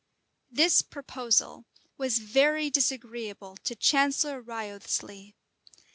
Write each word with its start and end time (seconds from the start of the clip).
This 0.49 0.81
proposal 0.81 1.65
was 1.95 2.17
very 2.17 2.71
disagreeable 2.71 3.55
to 3.57 3.75
Chancellor 3.75 4.41
Wriothesely. 4.41 5.35